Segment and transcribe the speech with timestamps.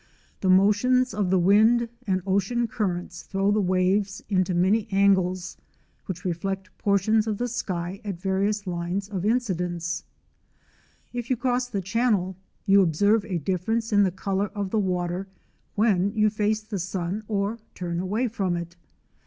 [0.39, 5.57] The motions of the wind and ocean currents throw the waves into many angles,
[6.07, 10.03] which reflect portions of the sky at various lines of incidence.
[11.13, 12.35] If you cross the Channel,
[12.65, 15.27] you observe a difference in the colour of the water
[15.75, 18.75] when you face the sun or turn away from it.